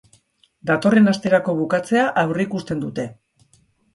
Datorren 0.69 1.09
asterako 1.11 1.55
bukatzea 1.59 2.07
aurreikusten 2.21 2.81
dute. 2.87 3.09